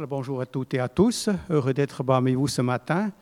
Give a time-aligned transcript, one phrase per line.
[0.00, 1.28] Bonjour à toutes et à tous.
[1.48, 3.12] Heureux d'être parmi vous ce matin.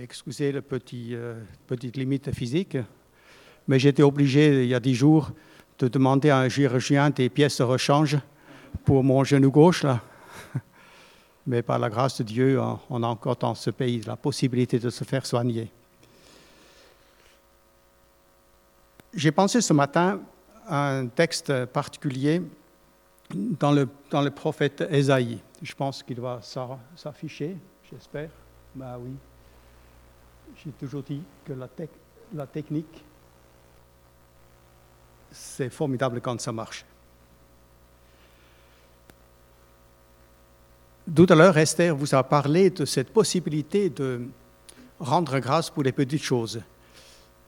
[0.00, 1.34] Excusez la petit, euh,
[1.66, 2.78] petite limite physique,
[3.66, 5.32] mais j'étais obligé, il y a dix jours,
[5.80, 8.18] de demander à un chirurgien des pièces de rechange
[8.84, 9.82] pour mon genou gauche.
[9.82, 10.00] Là.
[11.46, 14.90] Mais par la grâce de Dieu, on a encore dans ce pays la possibilité de
[14.90, 15.72] se faire soigner.
[19.12, 20.20] J'ai pensé ce matin
[20.68, 22.42] à un texte particulier
[23.34, 25.40] dans le, dans le prophète Ésaïe.
[25.60, 26.40] Je pense qu'il va
[26.94, 27.56] s'afficher,
[27.90, 28.30] j'espère.
[28.74, 29.10] Ben oui.
[30.56, 31.68] J'ai toujours dit que la,
[32.34, 33.04] la technique,
[35.30, 36.84] c'est formidable quand ça marche.
[41.14, 44.26] Tout à l'heure, Esther vous a parlé de cette possibilité de
[45.00, 46.60] rendre grâce pour les petites choses.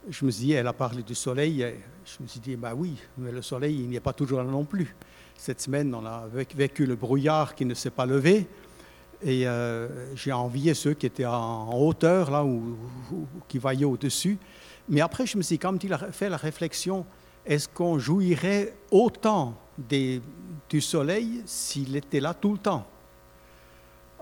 [0.08, 1.64] Je me suis dit, elle a parlé du soleil,
[2.04, 4.50] je me suis dit, bah oui, mais le soleil, il n'y est pas toujours là
[4.50, 4.96] non plus.
[5.40, 8.46] Cette semaine, on a vécu le brouillard qui ne s'est pas levé,
[9.22, 12.76] et euh, j'ai envié ceux qui étaient en hauteur, là, ou,
[13.48, 14.36] qui voyaient au-dessus.
[14.90, 17.06] Mais après, je me suis quand même fait la réflexion,
[17.46, 22.86] est-ce qu'on jouirait autant du soleil s'il était là tout le temps?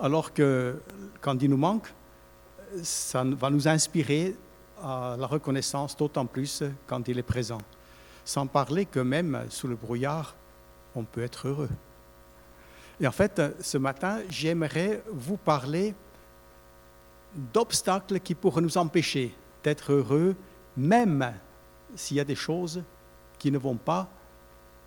[0.00, 0.80] Alors que
[1.20, 1.92] quand il nous manque,
[2.80, 4.36] ça va nous inspirer
[4.80, 7.58] à la reconnaissance d'autant plus quand il est présent.
[8.24, 10.36] Sans parler que même sous le brouillard,
[10.94, 11.70] on peut être heureux.
[13.00, 15.94] Et en fait, ce matin, j'aimerais vous parler
[17.52, 20.34] d'obstacles qui pourraient nous empêcher d'être heureux,
[20.76, 21.32] même
[21.94, 22.82] s'il y a des choses
[23.38, 24.08] qui ne vont pas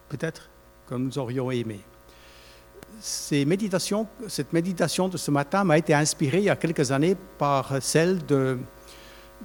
[0.10, 0.50] peut-être
[0.88, 1.80] comme nous aurions aimé.
[3.00, 8.26] Cette méditation de ce matin m'a été inspirée il y a quelques années par celle
[8.26, 8.60] de,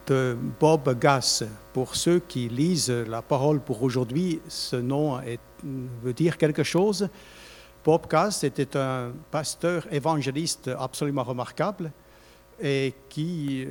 [0.06, 1.44] de Bob Gass.
[1.72, 5.20] Pour ceux qui lisent la parole pour aujourd'hui, ce nom
[6.02, 7.08] veut dire quelque chose.
[7.84, 11.92] Bob Gass était un pasteur évangéliste absolument remarquable
[12.61, 13.67] et qui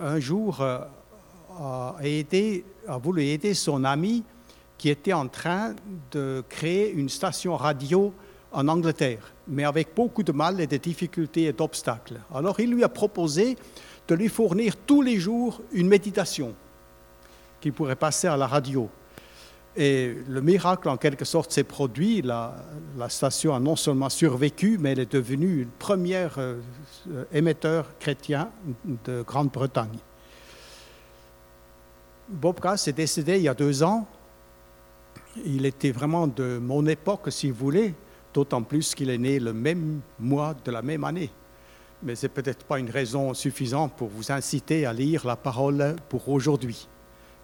[0.00, 4.24] un jour a, aidé, a voulu aider son ami
[4.78, 5.74] qui était en train
[6.10, 8.12] de créer une station radio
[8.52, 12.20] en Angleterre, mais avec beaucoup de mal et de difficultés et d'obstacles.
[12.34, 13.56] Alors il lui a proposé
[14.08, 16.54] de lui fournir tous les jours une méditation
[17.60, 18.88] qu'il pourrait passer à la radio.
[19.76, 22.22] Et le miracle, en quelque sorte, s'est produit.
[22.22, 22.54] La,
[23.08, 26.56] station a non seulement survécu, mais elle est devenue une première euh,
[27.32, 28.48] émetteur chrétien
[29.04, 29.98] de Grande-Bretagne.
[32.28, 34.06] Bob Cass est décédé il y a deux ans.
[35.44, 37.94] Il était vraiment de mon époque, si vous voulez,
[38.32, 41.30] d'autant plus qu'il est né le même mois de la même année.
[42.02, 45.96] Mais ce n'est peut-être pas une raison suffisante pour vous inciter à lire la parole
[46.08, 46.88] pour aujourd'hui,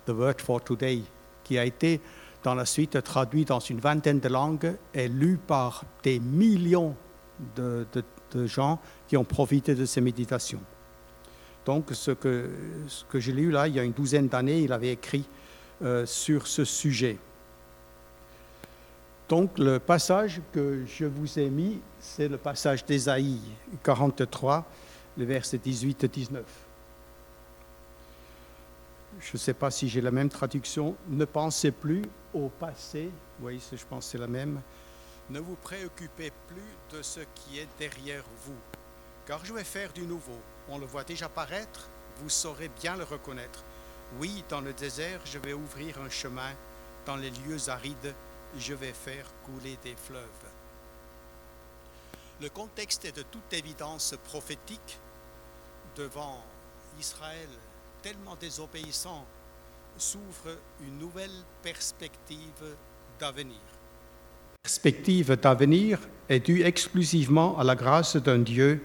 [0.07, 1.03] The Word for Today,
[1.45, 2.01] qui a été
[2.43, 6.95] dans la suite traduit dans une vingtaine de langues et lu par des millions
[7.57, 7.87] de,
[8.47, 10.61] gens qui ont profité de ces méditations.
[11.65, 12.51] Donc, ce que,
[12.89, 15.25] ce que j'ai lu là, il y a une douzaine d'années, il avait écrit
[15.83, 17.19] euh, sur ce sujet.
[19.32, 23.41] Donc, le passage que je vous ai mis, c'est le passage d'Ésaïe
[23.82, 24.62] 43,
[25.16, 26.44] le verset 18 et 19
[29.20, 32.03] je ne sais pas si j'ai la même traduction, ne pensez plus
[32.34, 33.09] au passé,
[33.41, 34.60] oui, je pense c'est la même,
[35.31, 38.59] ne vous préoccupez plus de ce qui est derrière vous,
[39.26, 40.41] car je vais faire du nouveau.
[40.69, 41.88] On le voit déjà paraître,
[42.19, 43.64] vous saurez bien le reconnaître.
[44.20, 46.53] Oui, dans le désert, je vais ouvrir un chemin,
[47.06, 48.14] dans les lieux arides,
[48.59, 50.23] je vais faire couler des fleuves.
[52.41, 54.99] Le contexte est de toute évidence prophétique
[55.97, 56.43] devant
[56.99, 57.49] Israël
[58.03, 59.25] tellement désobéissant,
[59.97, 61.31] s'ouvre une nouvelle
[61.62, 62.77] perspective
[63.21, 63.61] d'avenir.
[64.62, 65.99] Perspective d'avenir
[66.29, 68.83] est due exclusivement à la grâce d'un Dieu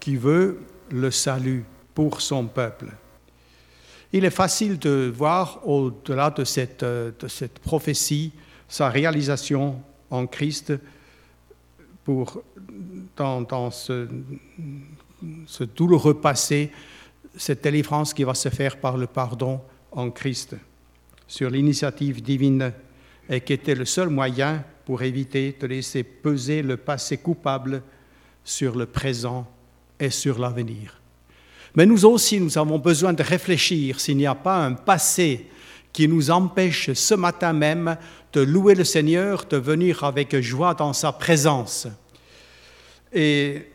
[0.00, 0.60] qui veut
[0.90, 1.64] le salut
[1.94, 2.86] pour son peuple.
[4.12, 8.32] Il est facile de voir au-delà de cette, de cette prophétie
[8.68, 9.80] sa réalisation
[10.10, 10.72] en Christ
[12.04, 12.42] pour,
[13.16, 14.08] dans, ce,
[15.46, 16.70] ce douloureux passé
[17.36, 19.60] cette délivrance qui va se faire par le pardon
[19.90, 20.56] en Christ,
[21.26, 22.72] sur l'initiative divine,
[23.28, 27.82] et qui était le seul moyen pour éviter de laisser peser le passé coupable
[28.44, 29.46] sur le présent
[29.98, 31.00] et sur l'avenir.
[31.74, 35.48] Mais nous aussi, nous avons besoin de réfléchir s'il n'y a pas un passé
[35.94, 37.96] qui nous empêche ce matin même
[38.34, 41.86] de louer le Seigneur, de venir avec joie dans sa présence.
[43.12, 43.68] Et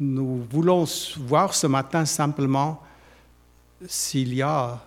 [0.00, 0.86] Nous voulons
[1.18, 2.82] voir ce matin simplement
[3.86, 4.84] s'il y a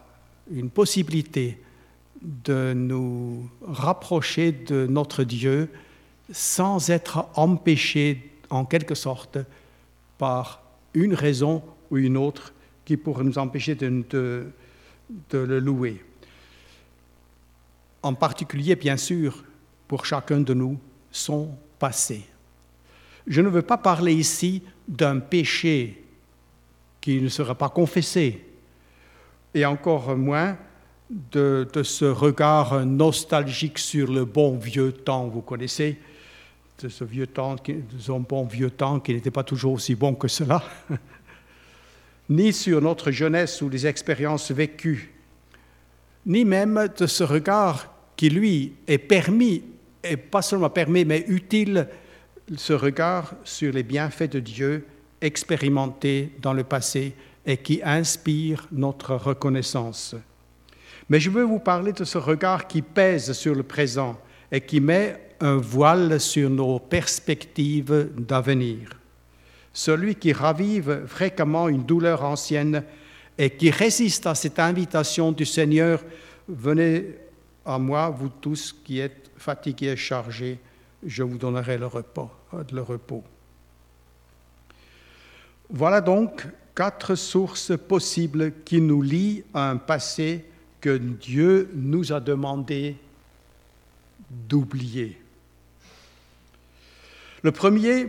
[0.51, 1.63] une possibilité
[2.22, 5.69] de nous rapprocher de notre Dieu
[6.31, 9.38] sans être empêchés en quelque sorte
[10.18, 10.62] par
[10.94, 12.54] une raison ou une autre
[12.88, 14.48] qui pourrait nous empêcher de,
[15.34, 16.01] le louer.
[18.01, 19.44] En particulier, bien sûr,
[19.89, 20.80] pour chacun de nous,
[21.12, 22.24] son passé.
[23.28, 26.01] Je ne veux pas parler ici d'un péché
[27.01, 28.45] qui ne sera pas confessé,
[29.54, 30.57] et encore moins
[31.10, 36.00] de, ce regard nostalgique sur le bon vieux temps, vous connaissez,
[36.81, 37.57] de ce vieux temps,
[38.00, 40.63] ce bon vieux temps qui n'était pas toujours aussi bon que cela,
[42.30, 45.14] ni sur notre jeunesse ou les expériences vécues,
[46.26, 49.64] ni même de ce regard qui, lui, est permis,
[50.04, 51.88] et pas seulement permis, mais utile,
[52.56, 54.86] ce regard sur les bienfaits de Dieu
[55.22, 57.14] expérimentés dans le passé
[57.46, 60.16] et qui inspire notre reconnaissance.
[61.10, 64.20] Mais je veux vous parler de ce regard qui pèse sur le présent
[64.52, 68.90] et qui met un voile sur nos perspectives d'avenir.
[69.78, 72.84] Celui qui ravive fréquemment une douleur ancienne
[73.38, 76.04] et qui résiste à cette invitation du Seigneur,
[76.48, 77.14] venez
[77.64, 80.58] à moi, vous tous qui êtes fatigués et chargés,
[81.06, 82.32] je vous donnerai le repos.
[82.72, 83.24] Le repos.
[85.70, 90.46] Voilà donc quatre sources possibles qui nous lient à un passé
[90.82, 92.96] que Dieu nous a demandé
[94.28, 95.22] d'oublier.
[97.44, 98.08] Le premier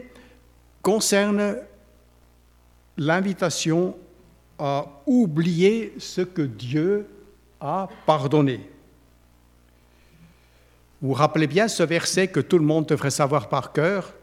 [0.89, 1.59] concerne
[2.97, 3.95] l'invitation
[4.59, 7.07] à oublier ce que Dieu
[7.61, 8.67] a pardonné.
[11.03, 14.15] Vous rappelez bien ce verset que tout le monde devrait savoir par cœur,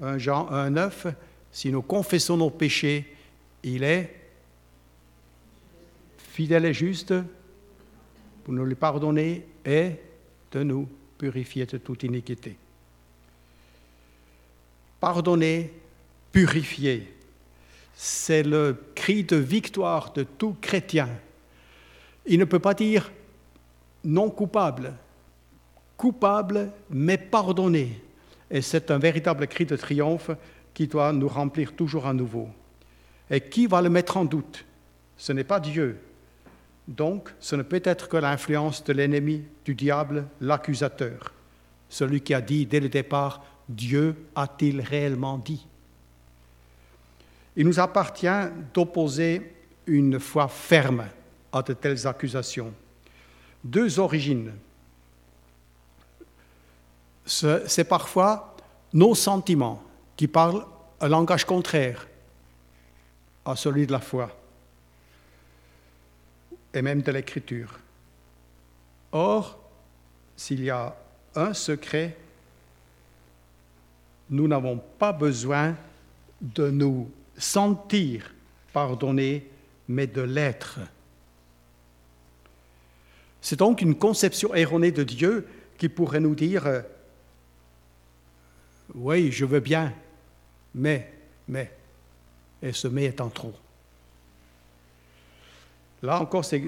[0.00, 1.08] 1 Jean 1, 9,
[1.52, 3.14] si nous confessons nos péchés,
[3.62, 4.18] il est
[6.16, 7.12] fidèle et juste
[8.44, 9.90] pour nous les pardonner et
[10.52, 10.88] de nous
[11.18, 12.56] purifier de toute iniquité.
[14.98, 15.81] Pardonner,
[16.32, 17.14] purifier,
[17.94, 21.08] c'est le cri de victoire de tout chrétien.
[22.26, 23.12] Il ne peut pas dire
[24.02, 24.94] non coupable,
[25.96, 28.02] coupable mais pardonné.
[28.50, 30.30] Et c'est un véritable cri de triomphe
[30.74, 32.48] qui doit nous remplir toujours à nouveau.
[33.30, 34.64] Et qui va le mettre en doute?
[35.16, 35.98] Ce n'est pas Dieu.
[36.88, 41.32] Donc, ce ne peut être que l'influence de l'ennemi, du diable, l'accusateur,
[41.88, 45.66] celui qui a dit dès le départ, Dieu a-t-il réellement dit?
[47.56, 48.26] Il nous appartient
[48.72, 49.54] d'opposer
[49.86, 51.06] une foi ferme
[51.52, 52.72] à de telles accusations.
[53.62, 54.52] Deux origines.
[57.26, 58.56] C'est parfois
[58.92, 59.82] nos sentiments
[60.16, 60.64] qui parlent
[61.00, 62.06] un langage contraire
[63.44, 64.30] à celui de la foi
[66.74, 67.78] et même de l'écriture.
[69.12, 69.58] Or,
[70.36, 70.96] s'il y a
[71.34, 72.16] un secret,
[74.30, 75.74] nous n'avons pas besoin
[76.40, 78.34] de nous sentir
[78.72, 79.48] pardonnés,
[79.88, 80.80] mais de l'être.
[83.40, 85.46] C'est donc une conception erronée de Dieu
[85.76, 86.84] qui pourrait nous dire,
[88.94, 89.92] oui, je veux bien,
[90.74, 91.12] mais,
[91.48, 91.72] mais,
[92.62, 93.54] et ce mais est en trop.
[96.02, 96.62] Là encore, c'est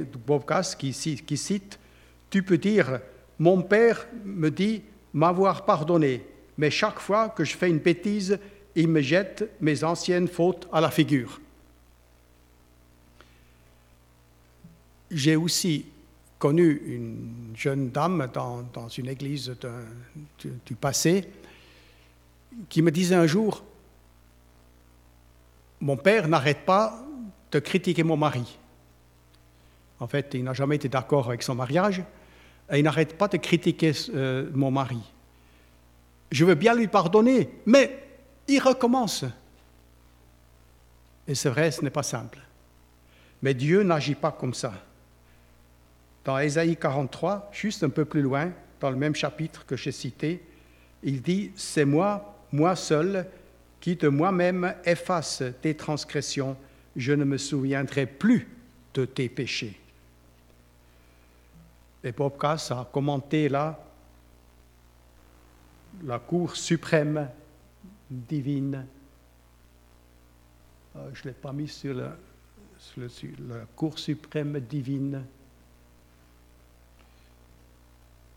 [0.78, 1.78] qui, qui cite,
[2.30, 3.00] tu peux dire,
[3.38, 6.24] mon père me dit m'avoir pardonné,
[6.56, 8.38] mais chaque fois que je fais une bêtise,
[8.74, 11.40] il me jette mes anciennes fautes à la figure.
[15.10, 15.86] J'ai aussi
[16.38, 19.54] connu une jeune dame dans, une église
[20.40, 21.28] du, du passé
[22.68, 23.64] qui me disait un jour,
[25.80, 27.04] mon père n'arrête pas
[27.52, 28.58] de critiquer mon mari.
[30.00, 32.02] En fait, il n'a jamais été d'accord avec son mariage
[32.70, 35.00] et il n'arrête pas de critiquer euh, mon mari.
[36.30, 38.03] Je veux bien lui pardonner, mais
[38.48, 39.24] il recommence.
[41.26, 42.38] Et c'est vrai, ce n'est pas simple.
[43.42, 44.72] Mais Dieu n'agit pas comme ça.
[46.24, 50.42] Dans Ésaïe 43, juste un peu plus loin, dans le même chapitre que j'ai cité,
[51.02, 53.26] il dit, C'est moi, moi seul,
[53.80, 56.56] qui de moi-même efface tes transgressions,
[56.96, 58.48] je ne me souviendrai plus
[58.94, 59.78] de tes péchés.
[62.02, 63.78] Et Bob Cass a commenté là
[66.02, 67.28] la Cour suprême
[68.10, 68.86] divine.
[70.96, 72.16] Euh, je ne l'ai pas mis sur, la
[73.74, 75.24] Cour suprême divine.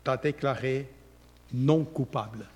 [0.08, 0.88] t'a déclaré
[1.52, 2.46] non coupable.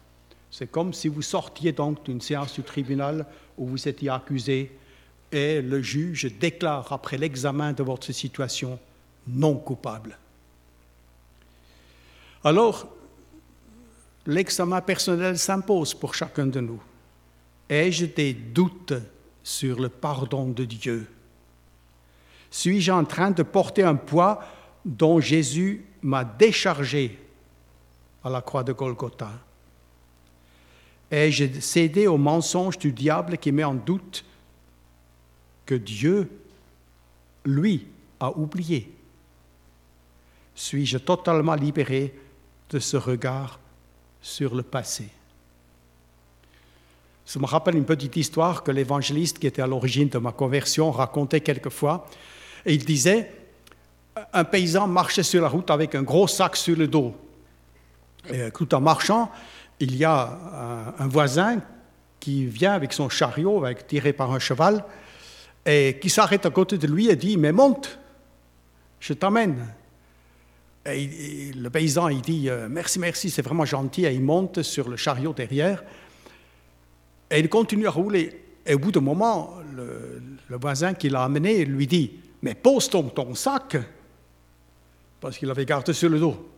[0.51, 3.27] C'est comme si vous sortiez donc d'une séance du tribunal
[3.59, 4.73] où vous étiez accusé
[5.31, 8.79] et le juge déclare après l'examen de votre situation
[9.27, 10.17] non coupable.
[12.45, 12.89] Alors,
[14.27, 16.83] l'examen personnel s'impose pour chacun de nous.
[17.73, 18.93] Ai-je des doutes
[19.43, 21.09] sur le pardon de Dieu?
[22.51, 24.45] Suis-je en train de porter un poids
[24.85, 27.19] dont Jésus m'a déchargé
[28.23, 29.33] à la croix de Golgotha?
[31.11, 34.23] Ai-je cédé au mensonge du diable qui met en doute
[35.65, 36.31] que Dieu,
[37.47, 37.87] lui,
[38.21, 38.95] a oublié?
[40.55, 42.15] Suis-je totalement libéré
[42.69, 43.59] de ce regard
[44.21, 45.09] sur le passé?
[47.25, 50.91] Ça me rappelle une petite histoire que l'évangéliste qui était à l'origine de ma conversion
[50.91, 52.07] racontait quelquefois.
[52.67, 53.31] Et il disait,
[54.33, 57.15] un paysan marchait sur la route avec un gros sac sur le dos.
[58.55, 59.31] Tout en marchant,
[59.81, 61.61] il y a un, voisin
[62.21, 64.85] qui vient avec son chariot, tiré par un cheval,
[65.67, 67.99] et qui s'arrête à côté de lui et dit, mais monte,
[69.01, 69.67] je t'amène.
[70.85, 74.97] Le paysan, il dit, euh, merci, merci, c'est vraiment gentil, et il monte sur le
[74.97, 75.83] chariot derrière,
[77.33, 78.31] et il continue à rouler.
[78.67, 82.13] Et au bout d'un moment, le, voisin qui l'a amené lui dit,
[82.43, 83.79] mais pose ton, ton sac,
[85.19, 86.51] parce qu'il avait gardé sur le dos.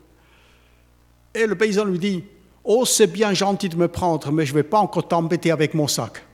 [1.33, 2.25] Et le paysan lui dit,
[2.65, 5.75] oh, c'est bien gentil de me prendre, mais je ne vais pas encore t'embêter avec
[5.75, 6.25] mon sac.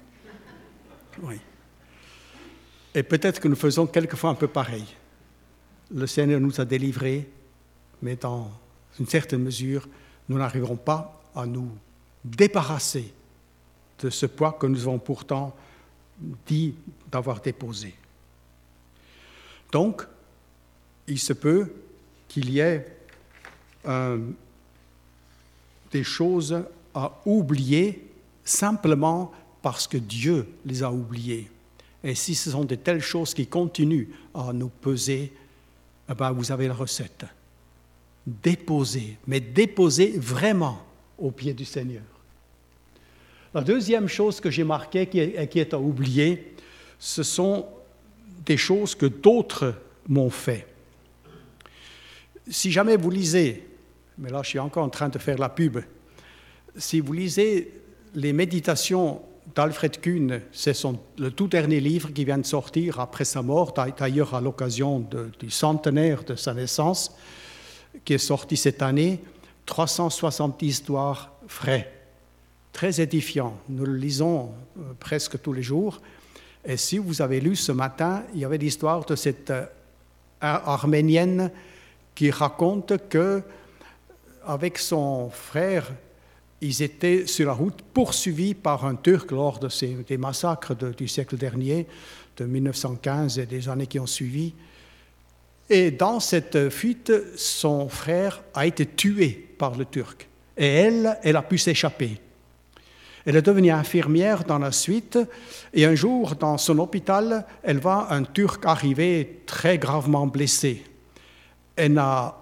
[1.23, 1.39] Oui.
[2.95, 4.87] Et peut-être que nous faisons quelquefois un peu pareil.
[5.95, 7.29] Le Seigneur nous a délivrés,
[8.01, 8.51] mais dans
[8.99, 9.87] une certaine mesure,
[10.31, 11.71] nous n'arriverons pas à nous
[12.25, 13.13] débarrasser
[14.09, 15.55] ce poids que nous avons pourtant
[16.47, 16.75] dit
[17.11, 17.95] d'avoir déposé.
[19.73, 20.07] Donc,
[21.07, 21.73] il se peut
[22.29, 22.87] qu'il y ait
[25.91, 26.63] des choses
[26.95, 28.09] à oublier
[28.45, 31.51] simplement parce que Dieu les a oubliées.
[32.03, 35.33] Et si ce sont de telles choses qui continuent à nous peser,
[36.09, 37.27] eh ben vous avez la recette.
[38.27, 40.83] Déposer, mais déposer vraiment
[41.19, 42.03] au pied du Seigneur.
[43.53, 46.55] La deuxième chose que j'ai marquée qui est, qui est à oublier,
[46.99, 47.67] ce sont
[48.45, 49.75] des choses que d'autres
[50.09, 50.67] m'ont fait.
[52.49, 53.69] Si jamais vous lisez,
[54.19, 55.79] mais là je suis encore en train de faire la pub,
[56.77, 57.73] si vous lisez
[58.15, 59.23] les méditations
[59.55, 60.77] d'Alfred Kuhn, c'est
[61.19, 65.05] le tout dernier livre qui vient de sortir après sa mort, d'ailleurs à l'occasion
[65.41, 67.17] du centenaire de sa naissance,
[68.05, 69.21] qui est sorti cette année,
[69.67, 72.00] 360 histoires vraies,
[72.81, 73.59] très édifiant.
[73.69, 76.01] Nous le lisons euh, presque tous les jours.
[76.65, 79.67] Et si vous avez lu ce matin, il y avait l'histoire de cette euh,
[80.41, 81.51] arménienne
[82.15, 83.43] qui raconte que
[84.47, 85.93] avec son frère
[86.63, 91.07] ils étaient sur la route poursuivis par un Turc lors de ces, des massacres du
[91.07, 91.87] siècle dernier,
[92.39, 94.55] de 1915 et des années qui ont suivi.
[95.69, 100.27] Et dans cette fuite, son frère a été tué par le Turc.
[100.57, 102.19] Et elle, elle a pu s'échapper.
[103.27, 105.19] Elle est devenue infirmière dans la suite,
[105.75, 110.85] et un jour, dans son hôpital, elle voit un Turc arriver très gravement blessé.
[111.77, 112.37] Elle n'a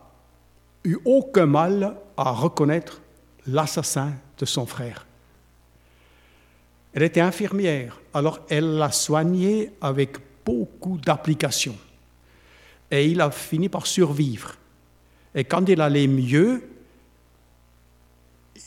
[0.84, 3.00] eu aucun mal à reconnaître
[3.46, 5.06] l'assassin de son frère.
[6.94, 11.76] Elle était infirmière, alors elle l'a soigné avec beaucoup d'application.
[12.90, 14.54] Et il a fini par survivre.
[15.34, 16.62] Et quand il allait mieux,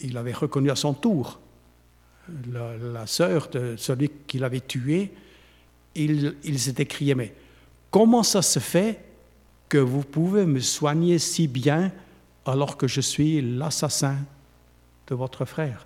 [0.02, 1.40] il avait reconnu à son tour
[2.52, 5.12] la, sœur de celui qu'il avait tué.
[5.96, 7.34] Il, il s'était crié, mais
[7.90, 9.00] comment ça se fait
[9.70, 11.92] que vous pouvez me soigner si bien
[12.46, 14.18] alors que je suis l'assassin
[15.08, 15.86] de votre frère?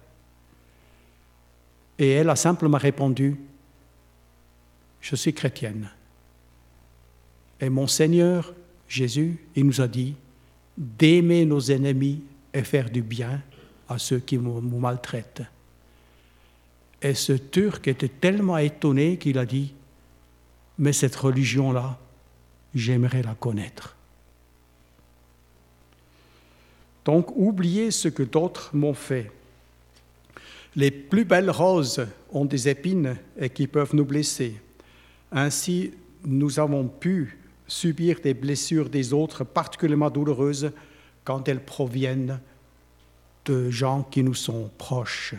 [1.98, 3.38] Et elle a simplement répondu,
[5.02, 5.90] je suis chrétienne.
[7.60, 8.54] Et mon Seigneur
[8.88, 10.16] Jésus, il nous a dit
[10.78, 12.22] d'aimer nos ennemis
[12.54, 13.42] et faire du bien
[13.88, 15.44] à ceux qui nous maltraitent.
[17.06, 19.76] Et ce Turc était tellement étonné qu'il a dit,
[20.80, 22.00] mais cette religion-là,
[22.74, 23.96] j'aimerais la connaître.
[27.06, 29.32] Donc, oubliez ce que d'autres m'ont fait.
[30.76, 34.60] Les plus belles roses ont des épines et qui peuvent nous blesser.
[35.32, 35.92] Ainsi,
[36.24, 40.72] nous avons pu subir des blessures des autres particulièrement douloureuses
[41.24, 42.40] quand elles proviennent
[43.46, 45.36] de gens qui nous sont proches.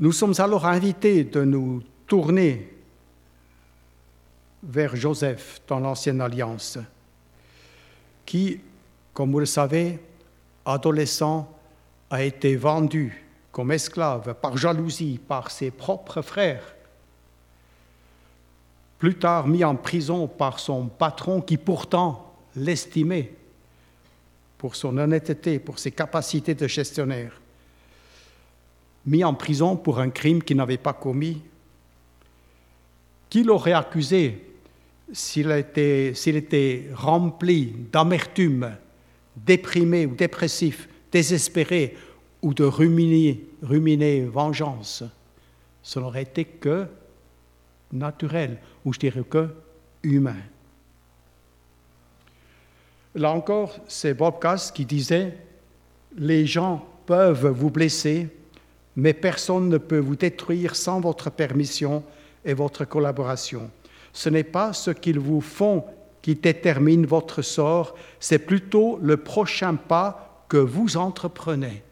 [0.00, 2.72] Nous sommes alors invités de nous tourner
[4.62, 6.78] vers Joseph dans l'Ancienne Alliance
[8.24, 8.60] qui,
[9.12, 9.98] comme vous le savez,
[10.64, 11.52] adolescent,
[12.08, 16.74] a été vendu comme esclave par jalousie par ses propres frères,
[18.98, 23.34] plus tard mis en prison par son patron qui pourtant l'estimait
[24.56, 27.39] pour son honnêteté, pour ses capacités de gestionnaire,
[29.06, 31.42] mis en prison pour un crime qu'il n'avait pas commis.
[33.28, 34.46] Qui l'aurait accusé
[35.12, 38.76] s'il était, rempli d'amertume,
[39.36, 41.96] déprimé ou dépressif, désespéré
[42.42, 45.04] ou de ruminer, ruminer vengeance?
[45.82, 46.86] Ce n'aurait été que
[47.92, 49.48] naturel, ou je dirais que
[50.02, 50.36] humain.
[53.14, 55.36] Là encore, c'est Bob Cass qui disait,
[56.16, 58.28] les gens peuvent vous blesser,
[59.00, 62.04] mais personne ne peut vous détruire sans votre permission
[62.44, 63.70] et votre collaboration.
[64.12, 65.84] Ce n'est pas ce qu'ils vous font
[66.20, 71.82] qui détermine votre sort, c'est plutôt le prochain pas que vous entreprenez.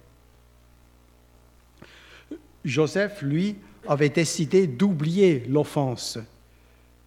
[2.62, 6.18] Joseph, lui, avait décidé d'oublier l'offense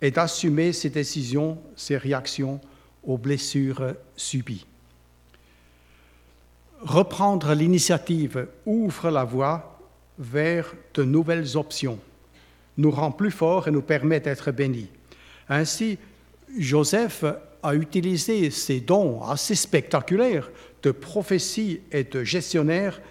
[0.02, 2.60] et d'assumer ses décisions, ses réactions
[3.04, 4.66] aux blessures subies.
[6.82, 9.71] Reprendre l'initiative ouvre la voie
[10.22, 12.00] vers de nouvelles options,
[12.78, 14.90] nous rend plus forts et nous permet d'être bénis.
[15.50, 15.98] Ainsi,
[16.58, 17.26] Joseph
[17.64, 20.50] a utilisé ses dons assez spectaculaires
[20.84, 23.02] de prophétie et de gestionnaire,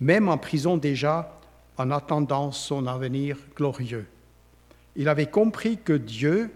[0.00, 1.40] même en prison déjà,
[1.78, 4.06] en attendant son avenir glorieux.
[4.94, 6.50] Il avait compris que Dieu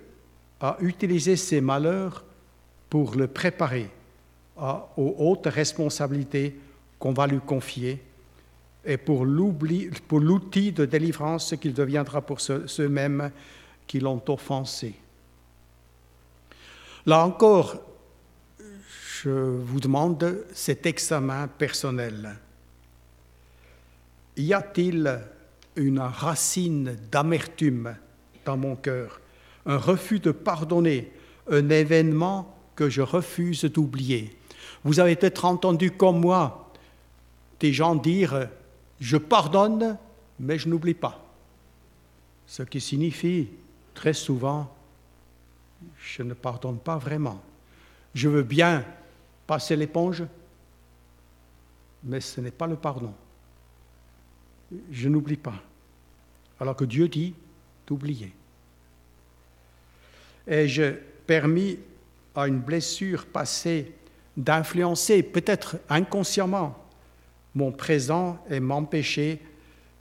[0.60, 2.24] a utilisé ses malheurs
[2.90, 3.88] pour le préparer
[4.58, 6.54] aux hautes responsabilités
[6.98, 8.02] qu'on va lui confier
[8.84, 13.30] et pour l'outil de délivrance qu'il deviendra pour ceux-mêmes
[13.86, 14.94] qui l'ont offensé.
[17.06, 17.80] Là encore,
[19.22, 22.36] je vous demande cet examen personnel.
[24.36, 25.20] Y a-t-il
[25.76, 27.96] une racine d'amertume
[28.44, 29.20] dans mon cœur,
[29.66, 31.12] un refus de pardonner,
[31.50, 34.36] un événement que je refuse d'oublier?
[34.84, 36.72] Vous avez peut-être entendu comme moi
[37.60, 38.48] des gens dire
[39.02, 39.98] je pardonne,
[40.38, 41.20] mais je n'oublie pas.
[42.46, 43.48] Ce qui signifie
[43.94, 44.72] très souvent
[45.98, 47.42] je ne pardonne pas vraiment.
[48.14, 48.84] Je veux bien
[49.48, 50.22] passer l'éponge,
[52.04, 53.12] mais ce n'est pas le pardon.
[54.92, 55.60] Je n'oublie pas.
[56.60, 57.34] Alors que Dieu dit
[57.84, 58.32] d'oublier.
[60.46, 60.92] Ai-je
[61.26, 61.76] permis
[62.36, 63.92] à une blessure passée
[64.36, 66.81] d'influencer, peut-être inconsciemment,
[67.54, 69.40] mon présent et m'empêcher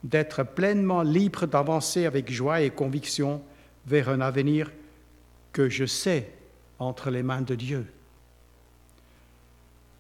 [0.04, 3.42] d'être pleinement libre d'avancer avec joie et conviction
[3.86, 4.72] vers un avenir
[5.54, 6.32] que je sais
[6.80, 7.86] entre les mains de Dieu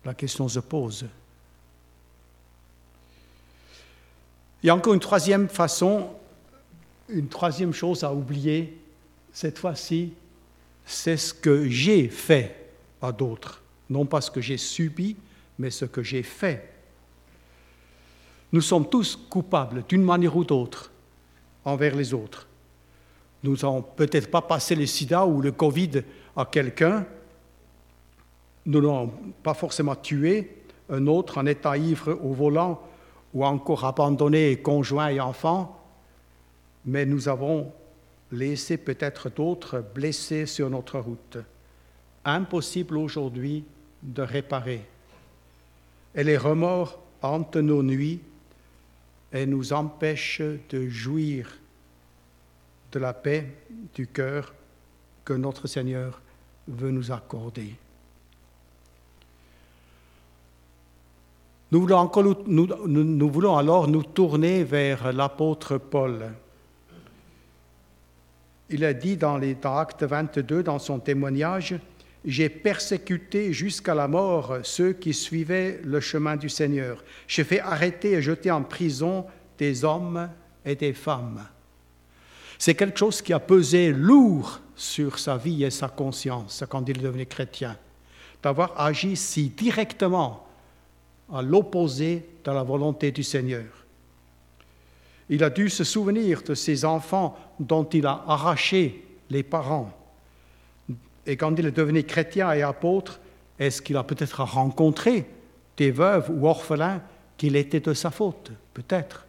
[0.04, 1.06] La question se pose.
[4.64, 6.10] Il y a encore une troisième façon,
[7.10, 8.78] une troisième chose à oublier,
[9.34, 10.14] cette fois-ci,
[10.86, 12.70] c'est ce que j'ai fait
[13.02, 15.16] à d'autres, non pas ce que j'ai subi,
[15.58, 16.71] mais ce que j'ai fait.
[18.54, 20.92] Nous sommes tous coupables d'une manière ou d'autre
[21.64, 22.48] envers les autres.
[23.44, 26.04] Nous n'avons peut-être pas passé le sida ou le Covid
[26.36, 27.06] à quelqu'un,
[28.66, 29.12] nous n'avons
[29.42, 30.58] pas forcément tué
[30.90, 32.82] un autre en état ivre au volant
[33.34, 35.80] ou encore abandonné conjoint et enfant,
[36.86, 37.72] mais nous avons
[38.32, 41.38] laissé peut-être d'autres blessés sur notre route.
[42.26, 43.64] Impossible aujourd'hui
[44.04, 44.86] de réparer.
[46.14, 48.22] Et les remords hantent nos nuits
[49.34, 51.58] et nous empêchent de jouir
[52.92, 53.48] de la paix
[53.94, 54.54] du cœur
[55.24, 56.22] que notre Seigneur
[56.68, 57.76] veut nous accorder.
[61.72, 61.80] Nous
[63.30, 66.34] voulons, alors nous tourner vers l'apôtre Paul.
[68.70, 71.76] Il a dit dans, les, dans Acte 22, dans son témoignage,
[72.24, 77.04] J'ai persécuté jusqu'à la mort ceux qui suivaient le chemin du Seigneur.
[77.28, 79.26] J'ai fait arrêter et jeter en prison
[79.58, 80.30] des hommes
[80.64, 81.48] et des femmes.
[82.60, 87.00] C'est quelque chose qui a pesé lourd sur sa vie et sa conscience quand il
[87.00, 87.76] est devenu chrétien,
[88.44, 90.48] d'avoir agi si directement
[91.34, 93.66] à l'opposé de la volonté du Seigneur.
[95.30, 100.01] Il a dû se souvenir de ses enfants dont il a arraché les parents.
[101.28, 103.20] Et quand il est devenu chrétien et apôtre,
[103.60, 105.26] est-ce qu'il a peut-être rencontré
[105.78, 107.02] des veuves ou orphelins
[107.38, 108.52] qu'il était de sa faute?
[108.74, 109.26] Peut-être.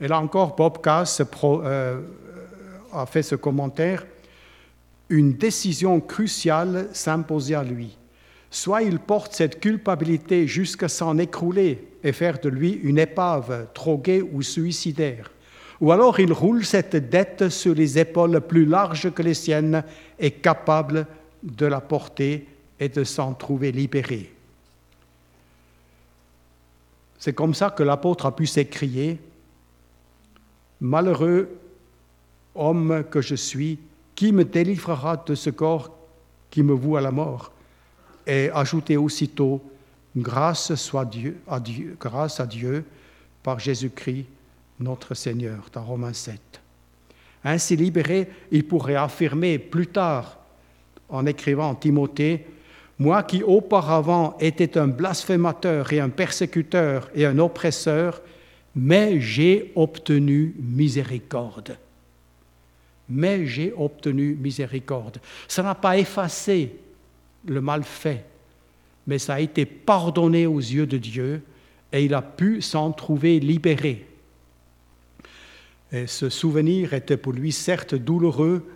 [0.00, 2.00] Et là encore, Bob Cass euh,
[2.92, 4.06] a fait ce commentaire.
[5.08, 7.96] Une décision cruciale s'imposait à lui.
[8.50, 14.22] Soit il porte cette culpabilité jusqu'à s'en écrouler et faire de lui une épave droguée
[14.22, 15.30] ou suicidaire,
[15.80, 19.84] ou alors il roule cette dette sur les épaules plus larges que les siennes
[20.18, 21.06] et capable
[21.42, 22.46] de la porter
[22.80, 24.32] et de s'en trouver libéré.
[27.18, 29.18] C'est comme ça que l'apôtre a pu s'écrier,
[30.80, 31.48] Malheureux
[32.54, 33.78] homme que je suis,
[34.14, 35.90] qui me délivrera de ce corps
[36.50, 37.52] qui me voue à la mort?
[38.26, 39.62] Et ajouter aussitôt,
[40.16, 42.84] Grâce soit Dieu, à Dieu, grâce à Dieu
[43.42, 44.24] par Jésus-Christ
[44.80, 46.40] notre Seigneur, dans Romains 7.
[47.44, 50.38] Ainsi libéré, il pourrait affirmer plus tard,
[51.08, 52.44] en écrivant Timothée,
[52.98, 58.22] moi qui auparavant étais un blasphémateur et un persécuteur et un oppresseur,
[58.74, 61.76] mais j'ai obtenu miséricorde.
[63.08, 65.18] Mais j'ai obtenu miséricorde.
[65.46, 66.72] Ça n'a pas effacé
[67.46, 68.24] le mal fait,
[69.06, 71.42] mais ça a été pardonné aux yeux de Dieu
[71.92, 74.06] et il a pu s'en trouver libéré.
[75.92, 78.66] Et ce souvenir était pour lui certes douloureux,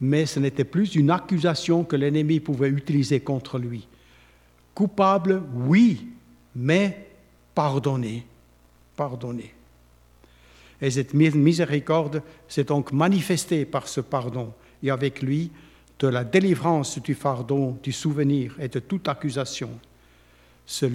[0.00, 3.88] mais ce n'était plus une accusation que l'ennemi pouvait utiliser contre lui.
[4.74, 6.08] Coupable, oui,
[6.54, 7.08] mais
[7.54, 8.24] pardonné,
[8.96, 9.54] pardonné.
[10.80, 14.52] Et cette miséricorde s'est donc manifestée par ce pardon,
[14.82, 15.50] et avec lui,
[15.98, 19.70] de la délivrance du fardeau, du souvenir et de toute accusation.
[20.64, 20.88] C'est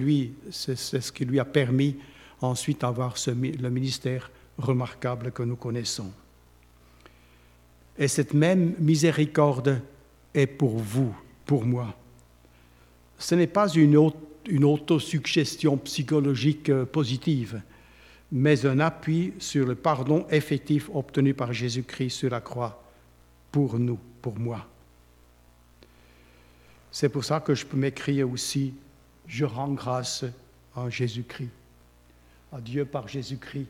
[0.76, 1.96] ce qui lui a permis
[2.40, 6.10] ensuite d'avoir le ministère remarquable que nous connaissons.
[7.98, 9.80] Et cette même miséricorde
[10.34, 11.14] est pour vous,
[11.46, 11.94] pour moi.
[13.18, 13.96] Ce n'est pas une,
[14.64, 17.62] autosuggestion psychologique euh, positive,
[18.32, 22.82] mais un appui sur le pardon effectif obtenu par Jésus-Christ sur la croix,
[23.52, 24.66] pour nous, pour moi.
[26.90, 28.74] C'est pour ça que je peux m'écrire aussi,
[29.26, 30.24] je rends grâce
[30.76, 31.50] à Jésus-Christ,
[32.52, 33.68] à Dieu par Jésus-Christ,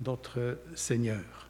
[0.00, 1.48] notre Seigneur.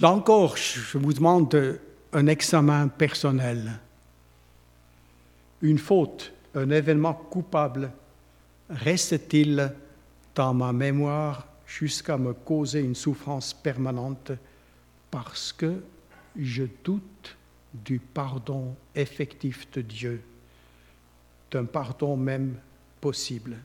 [0.00, 1.78] Là encore, je vous demande
[2.12, 3.78] un examen personnel.
[5.62, 7.92] Une faute, un événement coupable,
[8.70, 9.72] reste-t-il
[10.34, 14.32] dans ma mémoire jusqu'à me causer une souffrance permanente
[15.10, 15.82] parce que
[16.36, 17.36] je doute
[17.74, 20.22] du pardon effectif de Dieu,
[21.50, 22.56] d'un pardon même
[23.00, 23.56] possible?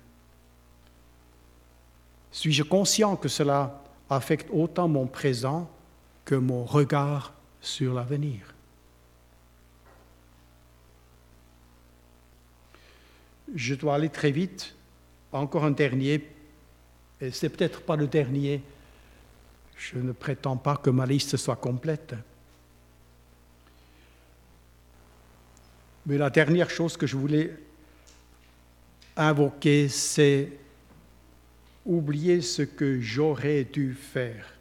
[2.36, 5.71] Suis-je conscient que cela affecte autant mon présent
[6.26, 8.54] que mon regard sur l'avenir?
[13.56, 14.76] Je dois aller très vite.
[15.32, 16.28] Encore un dernier,
[17.21, 18.62] et c'est peut-être pas le dernier.
[19.78, 22.15] Je ne prétends pas que ma liste soit complète.
[26.06, 27.56] Mais la dernière chose que je voulais
[29.15, 30.64] invoquer, c'est
[31.86, 34.54] oublier ce que j'aurais dû faire.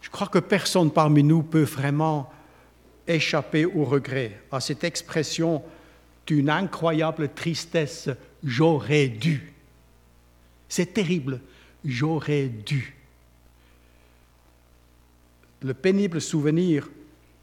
[0.00, 2.32] Je crois que personne parmi nous peut vraiment
[3.06, 5.62] échapper au regret, à cette expression
[6.26, 8.08] d'une incroyable tristesse,
[8.44, 9.52] j'aurais dû.
[10.68, 11.40] C'est terrible,
[11.84, 12.94] j'aurais dû.
[15.62, 16.88] Le pénible souvenir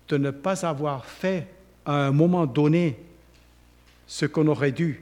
[0.08, 1.48] de ne pas avoir fait
[1.86, 2.98] à un moment donné
[4.08, 5.02] ce qu'on aurait dû,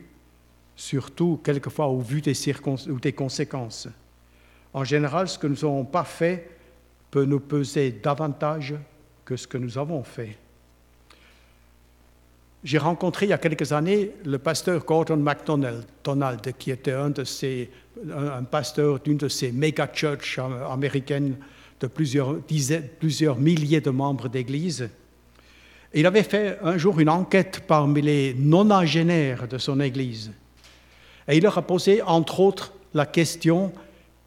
[0.76, 3.88] surtout quelquefois au vu des, conséquences.
[4.74, 6.50] En général, ce que nous n'avons pas fait
[7.12, 8.74] peut nous peser davantage
[9.24, 10.38] que ce que nous avons fait.
[12.64, 18.44] J'ai rencontré il y a quelques années le pasteur Gordon MacDonald, Donald, qui était un,
[18.44, 21.36] pasteur d'une de ces méga churches américaines
[21.80, 24.90] de plusieurs, dizaines, plusieurs milliers de membres d'église.
[25.94, 30.32] Il avait fait un jour une enquête parmi les nonagénaires de son église.
[31.28, 33.72] Et il leur a posé, entre autres, la question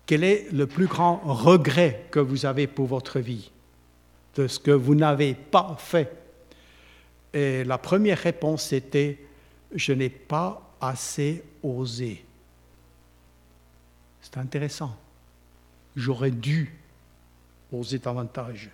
[0.06, 3.50] quel est le plus grand regret que vous avez pour votre vie?
[4.36, 6.12] De ce que vous n'avez pas fait
[7.34, 9.18] Et la première réponse était
[9.74, 12.24] je n'ai pas assez osé.
[14.22, 14.96] C'est intéressant.
[15.96, 16.72] J'aurais dû
[17.72, 18.70] oser davantage.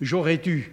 [0.00, 0.72] J'aurais dû.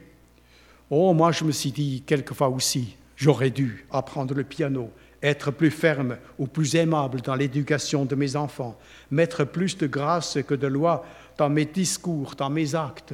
[0.89, 4.91] Oh, moi je me suis dit quelquefois aussi, j'aurais dû apprendre le piano,
[5.25, 8.77] être plus ferme ou plus aimable dans l'éducation de mes enfants,
[9.11, 11.05] mettre plus de grâce que de loi
[11.37, 13.13] dans mes discours, dans mes actes.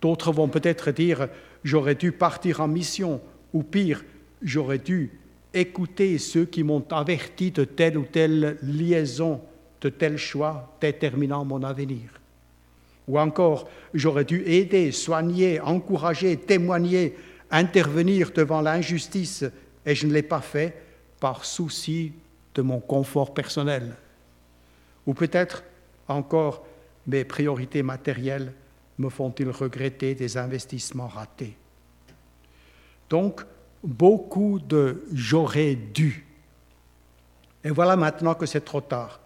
[0.00, 1.28] D'autres vont peut-être dire,
[1.62, 3.20] j'aurais dû partir en mission,
[3.52, 4.02] ou pire,
[4.42, 5.10] j'aurais dû
[5.52, 9.40] écouter ceux qui m'ont averti de telle ou telle liaison,
[9.80, 12.08] de tel choix déterminant mon avenir.
[13.08, 17.16] Ou encore, j'aurais dû aider, soigner, encourager, témoigner,
[17.50, 19.44] intervenir devant l'injustice,
[19.84, 20.89] et je ne l'ai pas fait
[21.20, 22.12] par souci
[22.54, 23.94] de mon confort personnel.
[25.06, 25.62] Ou peut-être
[26.08, 26.66] encore
[27.06, 28.52] mes priorités matérielles
[28.98, 31.56] me font-ils regretter des investissements ratés.
[33.08, 33.42] Donc,
[33.82, 36.26] beaucoup de j'aurais dû.
[37.64, 39.20] Et voilà maintenant que c'est trop tard.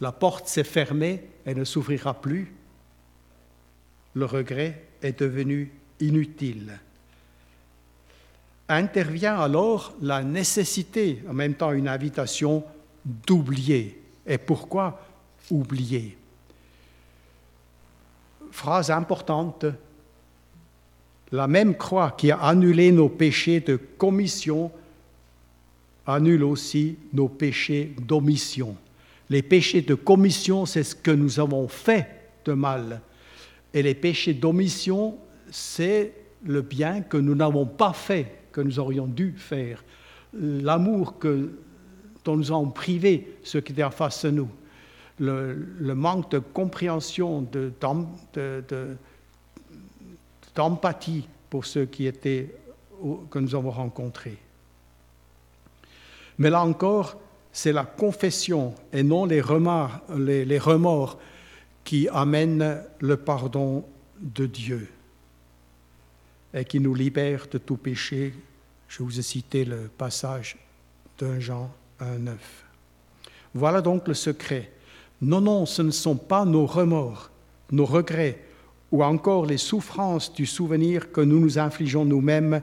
[0.00, 2.52] La porte s'est fermée et ne s'ouvrira plus.
[4.14, 6.78] Le regret est devenu inutile.
[8.72, 12.64] Intervient alors la nécessité, en même temps une invitation,
[13.04, 14.00] d'oublier.
[14.26, 14.98] Et pourquoi
[15.50, 16.16] oublier?
[18.50, 19.66] Phrase importante,
[21.30, 24.72] la même croix qui a annulé nos péchés de commission
[26.06, 28.74] annule aussi nos péchés d'omission.
[29.28, 32.06] Les péchés de commission, c'est ce que nous avons fait
[32.46, 33.02] de mal.
[33.74, 35.18] Et les péchés d'omission,
[35.50, 36.14] c'est
[36.46, 39.82] le bien que nous n'avons pas fait, que nous aurions dû faire.
[40.34, 41.14] L'amour
[42.24, 44.48] dont nous avons privé ceux qui étaient en face de nous.
[45.18, 47.46] Le, manque de compréhension,
[50.54, 52.54] d'empathie pour ceux qui étaient,
[53.30, 54.38] que nous avons rencontrés.
[56.38, 57.20] Mais là encore,
[57.52, 59.42] c'est la confession et non les
[60.16, 61.18] les, remords
[61.84, 63.84] qui amènent le pardon
[64.20, 64.88] de Dieu
[66.54, 68.34] et qui nous libère de tout péché.
[68.88, 70.56] Je vous ai cité le passage
[71.18, 72.34] d'un Jean 1,9.
[73.54, 74.70] Voilà donc le secret.
[75.20, 77.30] Non, non, ce ne sont pas nos remords,
[77.70, 78.38] nos regrets
[78.90, 82.60] ou encore les souffrances du souvenir que nous nous infligeons nous-mêmes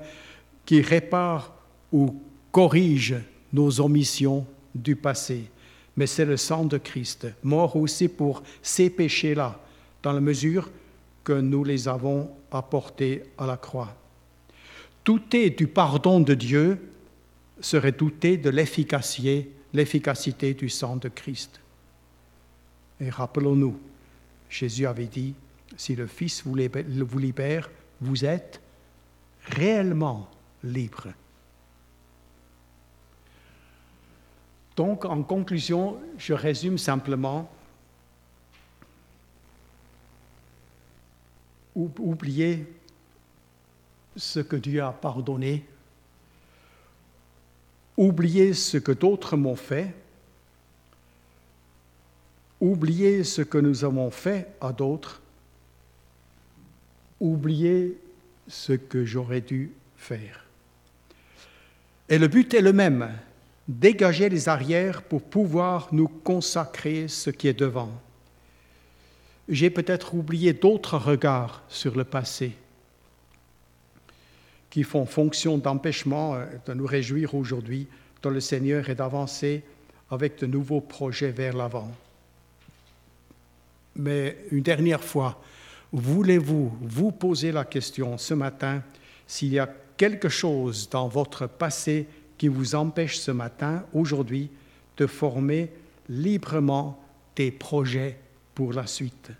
[0.65, 1.53] qui réparent
[1.91, 2.21] ou
[2.51, 3.21] corrigent
[3.51, 5.49] nos omissions du passé,
[5.97, 9.59] mais c'est le sang de Christ, mort aussi pour ces péchés-là,
[10.03, 10.69] dans la mesure
[11.23, 13.95] que nous les avons apportés à la croix.
[15.05, 16.91] Douter du pardon de Dieu
[17.61, 21.59] serait douter de l'efficacité, l'efficacité du sang de Christ.
[22.99, 23.79] Et rappelons-nous,
[24.49, 25.33] Jésus avait dit,
[25.77, 27.69] si le Fils vous libère,
[28.01, 28.61] vous êtes
[29.45, 30.29] réellement
[30.63, 31.07] libre.
[34.75, 37.51] Donc, en conclusion, je résume simplement.
[41.75, 42.65] Oubliez
[44.15, 45.65] ce que Dieu a pardonné,
[47.95, 49.93] oubliez ce que d'autres m'ont fait,
[52.59, 55.21] oubliez ce que nous avons fait à d'autres,
[57.19, 57.97] oubliez
[58.47, 60.45] ce que j'aurais dû faire.
[62.09, 63.09] Et le but est le même,
[63.67, 67.91] dégager les arrières pour pouvoir nous consacrer ce qui est devant.
[69.49, 72.51] J'ai peut-être oublié d'autres regards sur le passé
[74.69, 77.87] qui font fonction d'empêchement euh, de nous réjouir aujourd'hui
[78.21, 79.63] dans le Seigneur et d'avancer
[80.11, 81.89] avec de nouveaux projets vers l'avant.
[83.95, 85.41] Mais une dernière fois,
[85.91, 88.83] voulez-vous vous poser la question ce matin
[89.25, 92.07] s'il y a quelque chose dans votre passé
[92.37, 94.49] qui vous empêche ce matin, aujourd'hui,
[94.97, 95.71] de former
[96.07, 97.03] librement
[97.35, 98.17] des projets
[98.59, 99.31] pour la suite.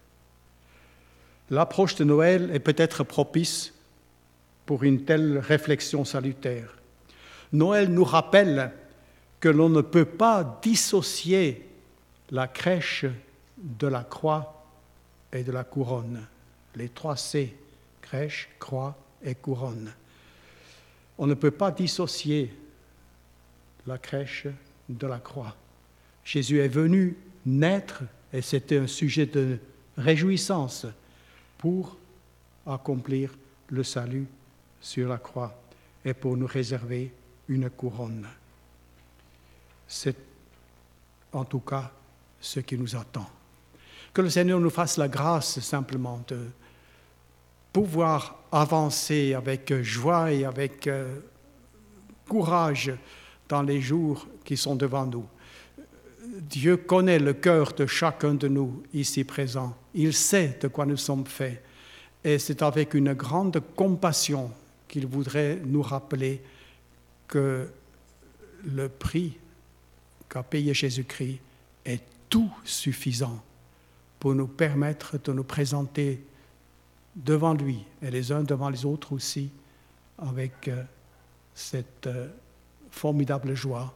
[1.49, 3.73] L'approche de Noël est peut-être propice
[4.65, 6.77] pour une telle réflexion salutaire.
[7.51, 8.71] Noël nous rappelle
[9.41, 11.67] que l'on ne peut pas dissocier
[12.31, 13.07] la crèche
[13.57, 14.65] de la croix
[15.33, 16.25] et de la couronne.
[16.75, 17.53] Les trois C,
[18.01, 19.91] crèche, croix et couronne.
[21.17, 22.53] On ne peut pas dissocier
[23.85, 24.47] la crèche
[24.87, 25.57] de la croix.
[26.23, 29.57] Jésus est venu naître, et c'était un sujet de
[29.97, 30.85] réjouissance,
[31.57, 31.97] pour
[32.65, 33.35] accomplir
[33.67, 34.25] le salut
[34.81, 35.61] sur la croix
[36.03, 37.11] et pour nous réserver
[37.49, 38.25] une couronne.
[39.87, 40.15] C'est
[41.33, 41.91] en tout cas
[42.39, 43.29] ce qui nous attend.
[44.13, 46.47] Que le Seigneur nous fasse la grâce simplement de
[47.73, 51.19] pouvoir avancer avec joie et avec euh,
[52.27, 52.91] courage
[53.47, 55.25] dans les jours qui sont devant nous.
[56.29, 59.75] Dieu connaît le cœur de chacun de nous ici présents.
[59.95, 61.63] Il sait de quoi nous sommes faits.
[62.23, 64.51] Et c'est avec une grande compassion
[64.87, 66.41] qu'il voudrait nous rappeler
[67.27, 67.67] que
[68.63, 69.37] le prix
[70.27, 71.39] qu'a payé Jésus-Christ
[71.85, 73.41] est tout suffisant
[74.19, 76.23] pour nous permettre de nous présenter
[77.15, 79.49] devant lui et les uns devant les autres aussi
[80.19, 80.83] avec euh,
[81.55, 82.27] cette euh,
[82.91, 83.93] formidable joie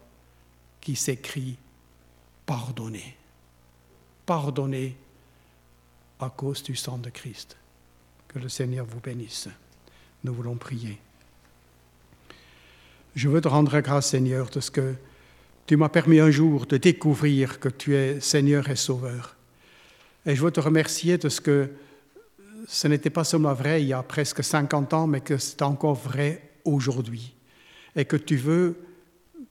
[0.81, 1.57] qui s'écrit
[2.45, 3.15] pardonner.
[4.25, 4.95] Pardonner
[6.19, 7.57] à cause du sang de Christ.
[8.27, 9.49] Que le Seigneur vous bénisse.
[10.23, 10.99] Nous voulons prier.
[13.15, 14.95] Je veux te rendre grâce, Seigneur, de ce que
[15.67, 19.35] tu m'as permis un jour de découvrir que tu es Seigneur et Sauveur.
[20.25, 21.69] Et je veux te remercier de ce que
[22.67, 25.95] ce n'était pas seulement vrai il y a presque 50 ans, mais que c'est encore
[25.95, 27.33] vrai aujourd'hui
[27.95, 28.77] et que tu veux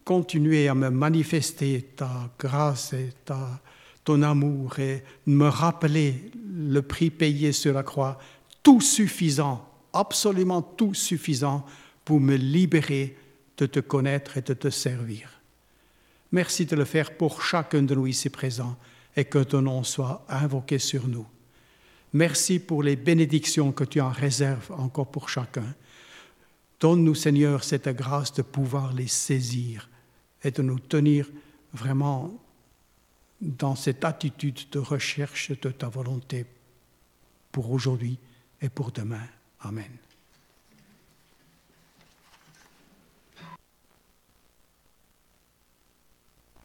[0.05, 3.61] continuer à me manifester ta grâce et ta,
[4.05, 8.19] ton amour et me rappeler le prix payé sur la croix,
[8.63, 11.65] tout suffisant, absolument tout suffisant
[12.05, 13.17] pour me libérer
[13.57, 15.41] de te connaître et de te servir.
[16.33, 18.77] Merci de le faire pour chacun de nous ici présents
[19.15, 21.27] et que ton nom soit invoqué sur nous.
[22.15, 25.75] Merci pour les bénédictions que tu en réserves encore pour chacun.
[26.81, 29.89] Donne-nous, Seigneur, cette grâce de pouvoir les saisir
[30.45, 31.31] et de nous tenir
[31.73, 32.33] vraiment
[33.41, 36.47] dans cette attitude de recherche de ta volonté
[37.51, 38.19] pour aujourd'hui
[38.61, 39.27] et pour demain.
[39.61, 39.91] Amen.